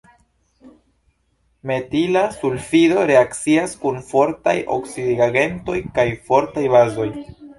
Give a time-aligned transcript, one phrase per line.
[1.71, 7.09] Metila sulfido reakcias kun fortaj oksidigagentoj kaj fortaj bazoj.